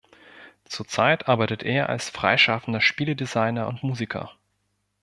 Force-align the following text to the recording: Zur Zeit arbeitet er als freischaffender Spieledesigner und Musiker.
Zur 0.65 0.87
Zeit 0.87 1.27
arbeitet 1.29 1.61
er 1.61 1.89
als 1.89 2.09
freischaffender 2.09 2.81
Spieledesigner 2.81 3.67
und 3.67 3.83
Musiker. 3.83 4.31